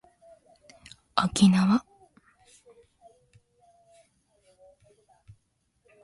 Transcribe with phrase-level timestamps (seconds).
[1.15, 1.85] おきなわ